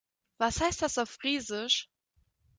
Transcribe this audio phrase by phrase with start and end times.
[0.39, 1.87] Was heißt das auf Friesisch?